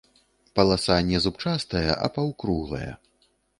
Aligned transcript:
Паласа 0.59 0.95
не 1.09 1.19
зубчастая, 1.27 1.91
а 2.07 2.11
паўкруглая. 2.19 2.91